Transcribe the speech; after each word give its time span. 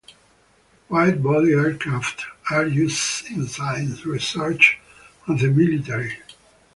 Widebody 0.89 1.51
aircraft 1.55 2.23
are 2.49 2.65
used 2.65 3.25
in 3.29 3.45
science, 3.47 4.03
research, 4.03 4.79
and 5.27 5.39
the 5.39 5.47
military. 5.51 6.17